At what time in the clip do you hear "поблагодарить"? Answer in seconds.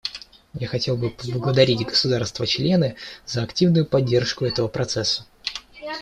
1.11-1.85